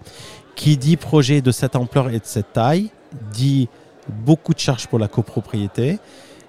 Qui 0.56 0.76
dit 0.76 0.96
projet 0.96 1.40
de 1.40 1.52
cette 1.52 1.76
ampleur 1.76 2.08
et 2.08 2.18
de 2.18 2.24
cette 2.24 2.52
taille 2.52 2.90
dit 3.32 3.68
beaucoup 4.08 4.54
de 4.54 4.58
charges 4.58 4.88
pour 4.88 4.98
la 4.98 5.06
copropriété, 5.06 6.00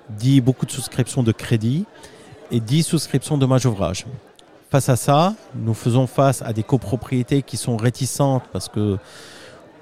dit 0.10 0.42
beaucoup 0.42 0.66
de 0.66 0.72
souscriptions 0.72 1.22
de 1.22 1.32
crédit 1.32 1.86
et 2.50 2.60
dit 2.60 2.82
souscription 2.82 3.38
de 3.38 3.46
mage 3.46 3.68
ouvrage. 3.68 4.08
Face 4.72 4.90
à 4.90 4.96
ça, 4.96 5.36
nous 5.54 5.76
faisons 5.76 6.08
face 6.08 6.42
à 6.42 6.54
des 6.54 6.64
copropriétés 6.64 7.44
qui 7.44 7.56
sont 7.56 7.78
réticentes 7.78 8.44
parce 8.52 8.68
que 8.68 8.98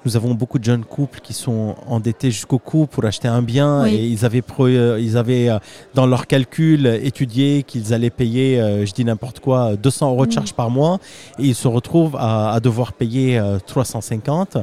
nous 0.04 0.16
avons 0.16 0.34
beaucoup 0.34 0.58
de 0.58 0.64
jeunes 0.64 0.84
couples 0.84 1.20
qui 1.20 1.32
sont 1.32 1.76
endettés 1.86 2.30
jusqu'au 2.30 2.58
cou 2.58 2.86
pour 2.86 3.04
acheter 3.04 3.28
un 3.28 3.42
bien 3.42 3.86
et 3.86 4.06
ils 4.06 4.24
avaient, 4.24 4.42
euh, 4.60 5.00
ils 5.00 5.16
avaient 5.16 5.48
euh, 5.48 5.58
dans 5.94 6.06
leur 6.06 6.26
calcul 6.26 6.86
étudié 6.86 7.62
qu'ils 7.62 7.94
allaient 7.94 8.10
payer, 8.10 8.60
euh, 8.60 8.84
je 8.84 8.92
dis 8.92 9.04
n'importe 9.04 9.40
quoi, 9.40 9.76
200 9.76 10.10
euros 10.10 10.26
de 10.26 10.32
charge 10.32 10.52
par 10.52 10.70
mois 10.70 10.98
et 11.38 11.44
ils 11.44 11.54
se 11.54 11.68
retrouvent 11.68 12.16
à, 12.18 12.58
devoir 12.60 12.92
payer 12.92 13.40
350. 13.66 14.58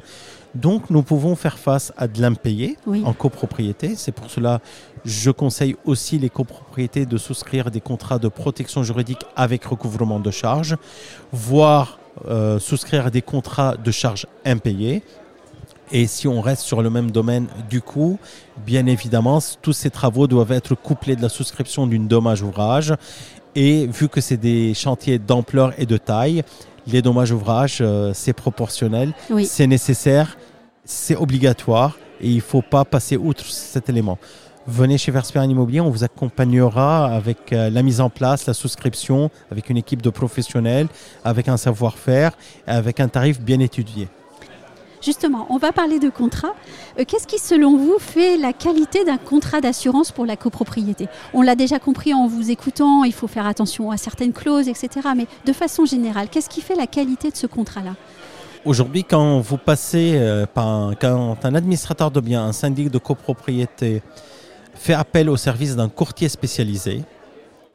Donc 0.54 0.90
nous 0.90 1.02
pouvons 1.02 1.36
faire 1.36 1.58
face 1.58 1.94
à 1.98 2.08
de 2.08 2.22
l'impayé 2.22 2.78
Oui. 2.86 3.02
en 3.06 3.14
copropriété. 3.14 3.94
C'est 3.96 4.12
pour 4.12 4.30
cela 4.30 4.60
je 5.06 5.32
conseille 5.32 5.76
aussi 5.86 6.20
les 6.20 6.30
copropriétés 6.30 7.06
de 7.06 7.18
souscrire 7.18 7.72
des 7.72 7.82
contrats 7.82 8.20
de 8.20 8.28
protection 8.28 8.84
juridique 8.84 9.26
avec 9.36 9.66
recouvrement 9.66 10.20
de 10.20 10.32
charges, 10.32 10.78
voire 11.32 12.00
euh, 12.28 12.60
souscrire 12.60 13.10
des 13.10 13.22
contrats 13.22 13.76
de 13.78 13.92
charges 13.92 14.28
impayés. 14.46 15.02
Et 15.94 16.08
si 16.08 16.28
on 16.28 16.40
reste 16.42 16.62
sur 16.64 16.82
le 16.82 16.90
même 16.90 17.12
domaine 17.12 17.48
du 17.70 17.82
coup, 17.82 18.18
bien 18.66 18.86
évidemment, 18.86 19.40
tous 19.62 19.74
ces 19.74 19.90
travaux 19.90 20.28
doivent 20.28 20.52
être 20.54 20.76
couplés 20.76 21.16
de 21.16 21.22
la 21.22 21.30
souscription 21.30 21.86
d'une 21.88 22.08
dommage 22.08 22.42
ouvrage. 22.42 22.94
Et 23.56 23.88
vu 23.88 24.08
que 24.08 24.22
c'est 24.22 24.38
des 24.38 24.74
chantiers 24.74 25.20
d'ampleur 25.20 25.74
et 25.78 25.86
de 25.86 25.98
taille, 25.98 26.44
les 26.88 27.02
dommages 27.02 27.32
ouvrages, 27.32 27.80
euh, 27.82 28.12
c'est 28.14 28.34
proportionnel, 28.34 29.14
Oui. 29.30 29.46
c'est 29.46 29.68
nécessaire, 29.68 30.38
c'est 30.86 31.16
obligatoire 31.16 31.98
et 32.22 32.30
il 32.30 32.38
ne 32.38 32.42
faut 32.42 32.62
pas 32.62 32.86
passer 32.86 33.18
outre 33.18 33.44
cet 33.46 33.90
élément. 33.90 34.18
Venez 34.68 34.98
chez 34.98 35.12
Versperren 35.12 35.50
Immobilier, 35.50 35.82
on 35.82 35.90
vous 35.90 36.04
accompagnera 36.04 37.08
avec 37.14 37.52
euh, 37.52 37.70
la 37.70 37.84
mise 37.84 38.00
en 38.00 38.10
place, 38.10 38.46
la 38.46 38.54
souscription, 38.54 39.30
avec 39.52 39.70
une 39.70 39.78
équipe 39.78 40.02
de 40.02 40.10
professionnels, 40.10 40.88
avec 41.26 41.48
un 41.48 41.58
savoir-faire, 41.58 42.32
et 42.68 42.72
avec 42.72 43.00
un 43.00 43.08
tarif 43.10 43.42
bien 43.42 43.60
étudié. 43.60 44.08
Justement, 45.02 45.48
on 45.50 45.58
va 45.58 45.72
parler 45.72 46.00
de 46.00 46.10
contrat. 46.10 46.54
Euh, 47.00 47.04
Qu'est-ce 47.08 47.26
qui, 47.28 47.40
selon 47.40 47.76
vous, 47.76 47.98
fait 48.00 48.38
la 48.38 48.54
qualité 48.54 49.04
d'un 49.04 49.18
contrat 49.18 49.60
d'assurance 49.60 50.12
pour 50.12 50.26
la 50.26 50.36
copropriété? 50.36 51.08
On 51.34 51.42
l'a 51.42 51.56
déjà 51.56 51.80
compris 51.80 52.14
en 52.14 52.28
vous 52.28 52.52
écoutant, 52.52 53.04
il 53.04 53.14
faut 53.14 53.28
faire 53.28 53.48
attention 53.48 53.92
à 53.92 53.98
certaines 53.98 54.34
clauses, 54.34 54.68
etc. 54.68 54.90
Mais 55.16 55.26
de 55.46 55.54
façon 55.54 55.86
générale, 55.86 56.28
qu'est-ce 56.30 56.50
qui 56.50 56.62
fait 56.62 56.76
la 56.76 56.88
qualité 56.88 57.32
de 57.32 57.36
ce 57.36 57.48
contrat-là? 57.48 57.96
Aujourd'hui, 58.64 59.04
quand 59.04 59.40
vous 59.40 59.58
passez, 59.58 60.14
euh, 60.16 60.46
par 60.46 60.68
un, 60.68 60.94
quand 60.94 61.36
un 61.44 61.56
administrateur 61.56 62.12
de 62.12 62.20
biens, 62.20 62.46
un 62.46 62.52
syndic 62.54 62.92
de 62.92 63.00
copropriété 63.00 64.04
fait 64.76 64.94
appel 64.94 65.30
au 65.32 65.38
service 65.38 65.76
d'un 65.76 65.90
courtier 65.90 66.30
spécialisé, 66.30 67.02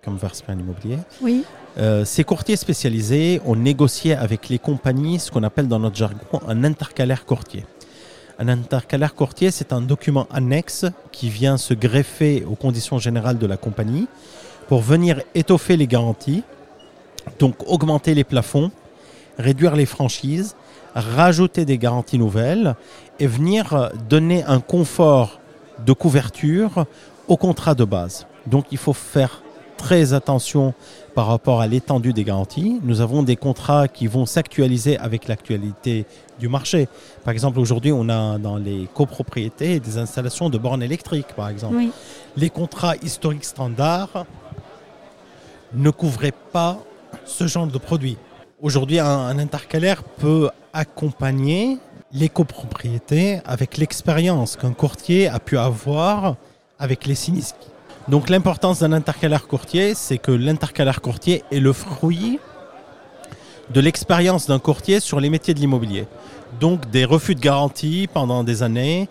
comme 0.04 0.16
Versperren 0.16 0.60
Immobilier, 0.60 0.98
Oui, 1.20 1.44
Euh, 1.78 2.06
ces 2.06 2.24
courtiers 2.24 2.56
spécialisés 2.56 3.40
ont 3.44 3.56
négocié 3.56 4.14
avec 4.14 4.48
les 4.48 4.58
compagnies 4.58 5.18
ce 5.18 5.30
qu'on 5.30 5.42
appelle 5.42 5.68
dans 5.68 5.78
notre 5.78 5.96
jargon 5.96 6.40
un 6.48 6.64
intercalaire 6.64 7.26
courtier. 7.26 7.66
Un 8.38 8.48
intercalaire 8.48 9.14
courtier, 9.14 9.50
c'est 9.50 9.72
un 9.72 9.82
document 9.82 10.26
annexe 10.30 10.86
qui 11.12 11.28
vient 11.28 11.56
se 11.58 11.74
greffer 11.74 12.44
aux 12.48 12.54
conditions 12.54 12.98
générales 12.98 13.38
de 13.38 13.46
la 13.46 13.56
compagnie 13.56 14.08
pour 14.68 14.80
venir 14.80 15.20
étoffer 15.34 15.76
les 15.76 15.86
garanties, 15.86 16.42
donc 17.38 17.56
augmenter 17.66 18.14
les 18.14 18.24
plafonds, 18.24 18.70
réduire 19.38 19.76
les 19.76 19.86
franchises, 19.86 20.56
rajouter 20.94 21.64
des 21.64 21.78
garanties 21.78 22.18
nouvelles 22.18 22.74
et 23.20 23.26
venir 23.26 23.90
donner 24.08 24.44
un 24.44 24.60
confort 24.60 25.40
de 25.84 25.92
couverture 25.92 26.86
au 27.28 27.36
contrat 27.36 27.74
de 27.74 27.84
base. 27.84 28.26
Donc 28.46 28.66
il 28.70 28.78
faut 28.78 28.94
faire 28.94 29.42
très 29.76 30.12
attention 30.12 30.74
par 31.14 31.26
rapport 31.26 31.60
à 31.60 31.66
l'étendue 31.66 32.12
des 32.12 32.24
garanties. 32.24 32.80
Nous 32.82 33.00
avons 33.00 33.22
des 33.22 33.36
contrats 33.36 33.88
qui 33.88 34.06
vont 34.06 34.26
s'actualiser 34.26 34.98
avec 34.98 35.28
l'actualité 35.28 36.06
du 36.38 36.48
marché. 36.48 36.88
Par 37.24 37.32
exemple, 37.32 37.58
aujourd'hui, 37.60 37.92
on 37.92 38.08
a 38.08 38.38
dans 38.38 38.56
les 38.56 38.88
copropriétés 38.92 39.80
des 39.80 39.98
installations 39.98 40.50
de 40.50 40.58
bornes 40.58 40.82
électriques, 40.82 41.32
par 41.34 41.48
exemple. 41.48 41.76
oui, 41.76 41.90
Les 42.36 42.50
contrats 42.50 42.96
historiques 42.96 43.44
standards 43.44 44.26
ne 45.74 45.90
couvraient 45.90 46.34
pas 46.52 46.78
ce 47.24 47.46
genre 47.46 47.66
de 47.66 47.78
produit. 47.78 48.16
Aujourd'hui, 48.60 48.98
un, 48.98 49.06
un 49.06 49.38
intercalaire 49.38 50.02
peut 50.02 50.50
accompagner 50.72 51.78
les 52.12 52.28
copropriétés 52.28 53.40
avec 53.44 53.76
l'expérience 53.76 54.56
qu'un 54.56 54.72
courtier 54.72 55.28
a 55.28 55.38
pu 55.38 55.58
avoir 55.58 56.36
avec 56.78 57.06
les 57.06 57.14
sinistres. 57.14 57.56
Donc 58.08 58.28
l'importance 58.28 58.80
d'un 58.80 58.92
intercalaire 58.92 59.48
courtier, 59.48 59.94
c'est 59.94 60.18
que 60.18 60.30
l'intercalaire 60.30 61.00
courtier 61.00 61.42
est 61.50 61.58
le 61.58 61.72
fruit 61.72 62.38
de 63.70 63.80
l'expérience 63.80 64.46
d'un 64.46 64.60
courtier 64.60 65.00
sur 65.00 65.18
les 65.18 65.28
métiers 65.28 65.54
de 65.54 65.58
l'immobilier. 65.58 66.06
Donc 66.60 66.88
des 66.90 67.04
refus 67.04 67.34
de 67.34 67.40
garantie 67.40 68.08
pendant 68.12 68.44
des 68.44 68.62
années 68.62 69.08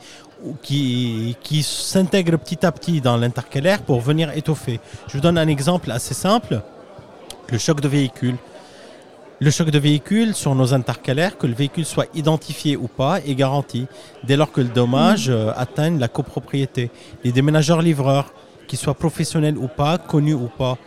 qui, 0.62 1.36
qui 1.42 1.62
s'intègrent 1.62 2.38
petit 2.38 2.66
à 2.66 2.72
petit 2.72 3.02
dans 3.02 3.18
l'intercalaire 3.18 3.82
pour 3.82 4.00
venir 4.00 4.32
étoffer. 4.32 4.80
Je 5.08 5.14
vous 5.18 5.22
donne 5.22 5.38
un 5.38 5.48
exemple 5.48 5.92
assez 5.92 6.14
simple, 6.14 6.62
le 7.52 7.58
choc 7.58 7.82
de 7.82 7.90
véhicule. 7.90 8.38
Le 9.42 9.52
choc 9.52 9.70
de 9.70 9.80
véhicule 9.80 10.34
sur 10.34 10.56
nos 10.56 10.74
intercalaires, 10.74 11.38
que 11.38 11.46
le 11.46 11.54
véhicule 11.54 11.86
soit 11.86 12.08
identifié 12.16 12.78
ou 12.78 12.88
pas, 12.88 13.20
est 13.20 13.36
garanti 13.36 13.86
dès 14.24 14.38
lors 14.38 14.50
que 14.54 14.62
le 14.62 14.70
dommage 14.70 15.28
euh, 15.28 15.52
atteigne 15.58 16.00
la 16.00 16.08
copropriété. 16.08 16.90
Les 17.25 17.34
déménageurs 17.34 17.82
livreurs, 17.82 18.32
qu'ils 18.66 18.80
soient 18.80 18.94
professionnels 18.94 19.58
ou 19.58 19.68
pas, 19.68 19.98
connus 19.98 20.34
ou 20.34 20.50
pas, 20.58 20.78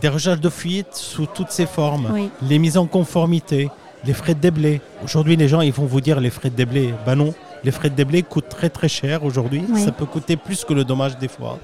des 0.00 0.08
recherches 0.08 0.40
de 0.40 0.48
fuite 0.48 0.94
sous 0.94 1.26
toutes 1.26 1.50
ses 1.50 1.66
formes, 1.66 2.08
oui. 2.12 2.30
les 2.42 2.58
mises 2.58 2.76
en 2.76 2.86
conformité, 2.86 3.70
les 4.04 4.12
frais 4.12 4.34
de 4.34 4.40
déblai. 4.40 4.80
Aujourd'hui, 5.02 5.36
les 5.36 5.48
gens 5.48 5.60
ils 5.60 5.72
vont 5.72 5.86
vous 5.86 6.00
dire 6.00 6.20
les 6.20 6.30
frais 6.30 6.50
de 6.50 6.54
déblai. 6.54 6.94
Ben 7.04 7.16
non, 7.16 7.34
les 7.64 7.70
frais 7.70 7.90
de 7.90 7.94
déblai 7.94 8.22
coûtent 8.22 8.48
très 8.48 8.70
très 8.70 8.88
cher 8.88 9.24
aujourd'hui. 9.24 9.64
Oui. 9.68 9.84
Ça 9.84 9.92
peut 9.92 10.06
coûter 10.06 10.36
plus 10.36 10.64
que 10.64 10.72
le 10.72 10.84
dommage 10.84 11.18
des 11.18 11.28
fois. 11.28 11.58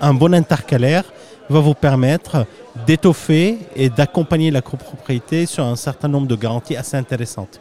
Un 0.00 0.14
bon 0.14 0.32
intercalaire 0.34 1.04
va 1.48 1.60
vous 1.60 1.74
permettre 1.74 2.46
d'étoffer 2.86 3.58
et 3.74 3.90
d'accompagner 3.90 4.50
la 4.50 4.62
copropriété 4.62 5.46
sur 5.46 5.64
un 5.64 5.76
certain 5.76 6.08
nombre 6.08 6.28
de 6.28 6.36
garanties 6.36 6.76
assez 6.76 6.96
intéressantes. 6.96 7.60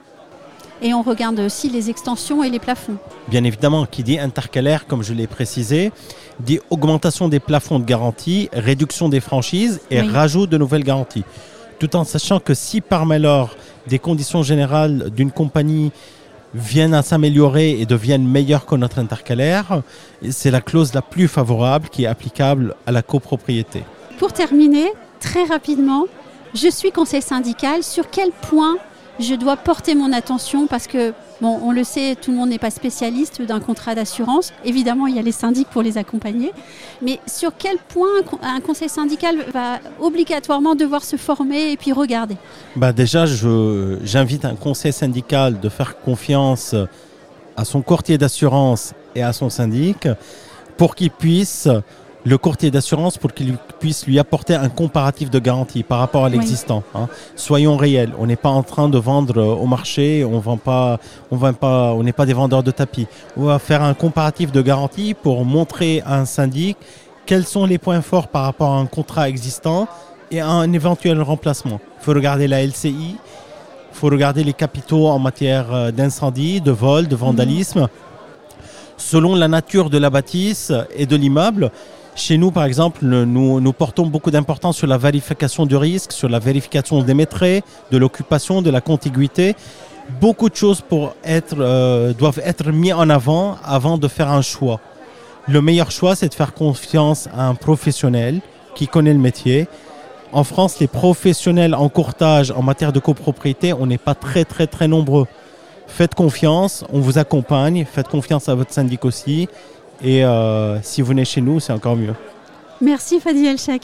Et 0.82 0.94
on 0.94 1.02
regarde 1.02 1.40
aussi 1.40 1.70
les 1.70 1.90
extensions 1.90 2.44
et 2.44 2.50
les 2.50 2.60
plafonds. 2.60 2.98
Bien 3.28 3.44
évidemment, 3.44 3.86
qui 3.86 4.02
dit 4.04 4.18
intercalaire, 4.18 4.88
comme 4.88 5.04
je 5.04 5.14
l'ai 5.14 5.28
précisé, 5.28 5.92
dit 6.40 6.60
augmentation 6.70 7.28
des 7.28 7.40
plafonds 7.42 7.80
de 7.80 7.86
garantie, 7.86 8.50
réduction 8.54 9.10
des 9.10 9.20
franchises 9.20 9.82
et 9.92 10.02
Oui. 10.02 10.08
rajout 10.10 10.48
de 10.48 10.58
nouvelles 10.58 10.86
garanties. 10.86 11.26
Tout 11.80 11.96
en 11.96 12.04
sachant 12.06 12.40
que 12.40 12.54
si 12.54 12.80
par 12.82 13.06
malheur 13.06 13.56
des 13.88 14.00
conditions 14.00 14.42
générales 14.44 15.10
d'une 15.10 15.32
compagnie 15.32 15.92
viennent 16.54 16.94
à 16.94 17.02
s'améliorer 17.02 17.80
et 17.80 17.86
deviennent 17.86 18.28
meilleures 18.28 18.66
que 18.66 18.76
notre 18.76 19.00
intercalaire, 19.00 19.82
c'est 20.32 20.50
la 20.52 20.62
clause 20.62 20.94
la 20.94 21.02
plus 21.02 21.28
favorable 21.28 21.90
qui 21.90 22.04
est 22.06 22.08
applicable 22.08 22.76
à 22.88 22.92
la 22.92 23.02
copropriété. 23.02 23.84
Pour 24.18 24.34
terminer, 24.34 24.92
très 25.20 25.44
rapidement, 25.44 26.06
je 26.56 26.70
suis 26.70 26.92
conseil 26.92 27.22
syndical. 27.22 27.84
Sur 27.84 28.10
quel 28.10 28.32
point 28.32 28.78
je 29.20 29.36
dois 29.36 29.58
porter 29.58 29.96
mon 29.96 30.12
attention 30.14 30.68
Parce 30.68 30.88
que, 30.88 31.14
bon, 31.42 31.60
on 31.64 31.72
le 31.72 31.84
sait, 31.84 32.16
tout 32.16 32.32
le 32.32 32.38
monde 32.38 32.50
n'est 32.50 32.58
pas 32.60 32.70
spécialiste 32.70 33.42
d'un 33.42 33.60
contrat 33.60 33.96
d'assurance. 33.96 34.54
Évidemment, 34.66 35.08
il 35.08 35.16
y 35.16 35.20
a 35.20 35.22
les 35.22 35.32
syndics 35.32 35.68
pour 35.70 35.82
les 35.82 35.98
accompagner. 35.98 36.52
Mais 37.02 37.20
sur 37.28 37.52
quel 37.58 37.78
point 37.78 38.08
un 38.20 38.24
con- 38.24 38.40
un 38.42 38.60
conseil 38.62 38.90
syndical 38.90 39.36
va 39.54 39.80
obligatoirement 40.00 40.76
devoir 40.76 41.04
se 41.04 41.16
former 41.18 41.72
et 41.72 41.78
puis 41.78 41.92
regarder? 41.92 42.38
Bah 42.76 42.94
déjà, 42.94 43.26
j'invite 43.26 44.46
un 44.46 44.56
conseil 44.56 44.94
syndical 44.94 45.60
de 45.60 45.70
faire 45.70 46.00
confiance 46.00 46.76
à 47.58 47.66
son 47.66 47.82
courtier 47.82 48.18
d'assurance 48.18 48.94
et 49.16 49.24
à 49.24 49.34
son 49.34 49.50
syndic 49.50 50.08
pour 50.78 50.96
qu'il 50.96 51.12
puisse, 51.12 51.68
le 52.26 52.38
courtier 52.38 52.70
d'assurance, 52.70 53.18
pour 53.18 53.34
qu'il 53.34 53.56
puisse 53.80 54.06
lui 54.06 54.20
apporter 54.20 54.54
un 54.54 54.68
comparatif 54.70 55.30
de 55.30 55.40
garantie 55.40 55.84
par 55.84 56.00
rapport 56.00 56.26
à 56.26 56.28
Oui. 56.30 56.34
l'existant. 56.38 56.84
hein. 56.94 57.08
Soyons 57.36 57.78
réels, 57.78 58.12
on 58.20 58.26
n'est 58.28 58.36
pas 58.36 58.50
en 58.50 58.62
train 58.64 58.90
de 58.90 58.98
vendre 58.98 59.38
euh, 59.38 59.56
au 59.56 59.66
marché, 59.66 60.26
on 60.26 60.40
vend 60.40 60.58
pas, 60.58 61.00
on 61.32 61.38
vend 61.38 61.54
pas, 61.54 61.94
on 61.94 62.04
n'est 62.04 62.12
pas 62.12 62.26
des 62.26 62.34
vendeurs 62.34 62.62
de 62.64 62.72
tapis. 62.72 63.08
On 63.38 63.44
va 63.46 63.58
faire 63.58 63.82
un 63.84 63.94
comparatif 63.94 64.52
de 64.52 64.62
garantie 64.62 65.14
pour 65.14 65.46
montrer 65.46 66.02
à 66.06 66.20
un 66.20 66.26
syndic 66.26 66.78
quels 67.26 67.46
sont 67.46 67.66
les 67.66 67.78
points 67.78 68.02
forts 68.02 68.28
par 68.28 68.44
rapport 68.44 68.72
à 68.74 68.78
un 68.80 68.86
contrat 68.86 69.30
existant 69.30 69.88
et 70.30 70.42
à 70.42 70.48
un 70.50 70.72
éventuel 70.74 71.22
remplacement. 71.22 71.80
Il 72.02 72.04
faut 72.04 72.14
regarder 72.14 72.48
la 72.48 72.62
LCI, 72.66 73.16
il 73.16 73.18
faut 73.94 74.08
regarder 74.08 74.44
les 74.44 74.54
capitaux 74.54 75.08
en 75.08 75.20
matière 75.20 75.74
euh, 75.74 75.92
d'incendie, 75.92 76.60
de 76.60 76.72
vol, 76.72 77.08
de 77.08 77.16
vandalisme. 77.16 77.88
Selon 78.98 79.36
la 79.36 79.48
nature 79.48 79.90
de 79.90 79.98
la 79.98 80.10
bâtisse 80.10 80.74
et 80.94 81.06
de 81.06 81.16
l'immeuble, 81.16 81.72
chez 82.20 82.38
nous, 82.38 82.52
par 82.52 82.66
exemple, 82.66 83.06
le- 83.06 83.26
nous, 83.26 83.74
portons 83.74 84.06
beaucoup 84.06 84.32
d'importance 84.32 84.78
sur 84.78 84.88
la 84.88 84.98
vérification 84.98 85.66
du 85.66 85.76
risque, 85.76 86.12
sur 86.12 86.30
la 86.30 86.40
vérification 86.40 87.02
des 87.02 87.14
maîtres, 87.14 87.62
de 87.92 87.98
l'occupation, 87.98 88.62
de 88.62 88.70
la 88.70 88.82
contiguïté. 88.82 89.56
Beaucoup 90.22 90.50
de 90.50 90.56
choses 90.56 90.84
euh, 90.94 92.14
doivent 92.14 92.42
être 92.44 92.72
mis 92.72 92.92
en 92.94 93.10
avant 93.10 93.58
avant 93.64 93.98
de 93.98 94.08
faire 94.08 94.30
un 94.30 94.42
choix. 94.42 94.80
Le 95.48 95.62
meilleur 95.62 95.92
choix, 95.92 96.16
c'est 96.16 96.30
de 96.30 96.34
faire 96.34 96.54
confiance 96.54 97.28
à 97.36 97.48
un 97.48 97.56
professionnel 97.56 98.42
qui 98.76 98.88
connaît 98.88 99.14
le 99.14 99.20
métier. 99.20 99.68
En 100.32 100.44
France, 100.44 100.80
les 100.80 100.88
professionnels 100.88 101.74
en 101.74 101.90
courtage 101.90 102.52
en 102.52 102.62
matière 102.62 102.92
de 102.94 103.00
copropriété, 103.00 103.74
on 103.74 103.86
n'est 103.88 103.98
pas 103.98 104.14
très 104.14 104.46
très 104.46 104.68
très 104.68 104.88
nombreux. 104.88 105.26
Faites 105.88 106.14
confiance, 106.14 106.84
on 106.94 107.00
vous 107.00 107.18
accompagne, 107.18 107.86
faites 107.92 108.08
confiance 108.08 108.48
à 108.48 108.54
votre 108.56 108.72
syndic 108.72 109.06
aussi. 109.06 109.48
Et 110.02 110.24
euh, 110.24 110.82
si 110.82 111.02
vous 111.02 111.10
venez 111.10 111.26
chez 111.26 111.42
nous, 111.42 111.60
c'est 111.60 111.74
encore 111.74 111.96
mieux. 111.96 112.14
Merci 112.82 113.20
Fadi 113.20 113.46
Elchak. 113.46 113.82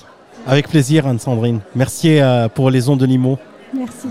Avec 0.48 0.70
plaisir, 0.70 1.08
Anne-Sandrine. 1.08 1.60
Merci 1.76 2.20
euh, 2.20 2.48
pour 2.48 2.70
les 2.70 2.88
ondes 2.88 3.00
de 3.00 3.06
Limo. 3.06 3.38
Merci. 3.74 4.08